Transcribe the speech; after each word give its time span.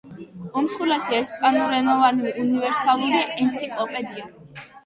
უმსხვილესი 0.61 1.13
ესპანურენოვანი 1.17 2.33
უნივერსალური 2.47 3.23
ენციკლოპედია. 3.47 4.29